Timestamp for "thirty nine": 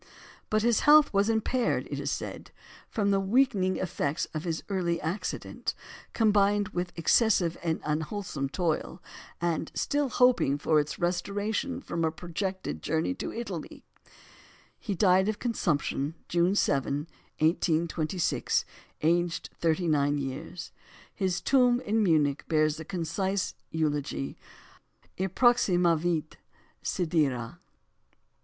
19.59-20.17